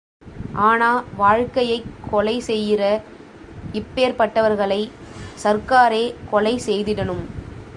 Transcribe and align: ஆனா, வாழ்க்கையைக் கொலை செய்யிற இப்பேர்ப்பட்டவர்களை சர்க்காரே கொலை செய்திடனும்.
ஆனா, 0.53 1.03
வாழ்க்கையைக் 1.17 1.83
கொலை 2.11 2.43
செய்யிற 2.47 3.01
இப்பேர்ப்பட்டவர்களை 3.73 4.89
சர்க்காரே 5.43 6.15
கொலை 6.29 6.61
செய்திடனும். 6.65 7.25